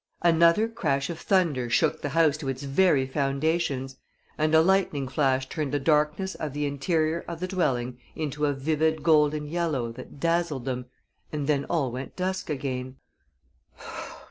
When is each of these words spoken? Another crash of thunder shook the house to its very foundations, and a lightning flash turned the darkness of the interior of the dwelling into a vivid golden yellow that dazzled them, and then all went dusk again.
Another 0.23 0.67
crash 0.67 1.11
of 1.11 1.19
thunder 1.19 1.69
shook 1.69 2.01
the 2.01 2.09
house 2.09 2.35
to 2.37 2.49
its 2.49 2.63
very 2.63 3.05
foundations, 3.05 3.97
and 4.35 4.55
a 4.55 4.61
lightning 4.61 5.07
flash 5.07 5.47
turned 5.47 5.71
the 5.71 5.79
darkness 5.79 6.33
of 6.33 6.53
the 6.53 6.65
interior 6.65 7.23
of 7.27 7.39
the 7.39 7.47
dwelling 7.47 7.99
into 8.15 8.47
a 8.47 8.53
vivid 8.53 9.03
golden 9.03 9.45
yellow 9.45 9.91
that 9.91 10.19
dazzled 10.19 10.65
them, 10.65 10.87
and 11.31 11.45
then 11.45 11.65
all 11.65 11.91
went 11.91 12.15
dusk 12.15 12.49
again. 12.49 12.95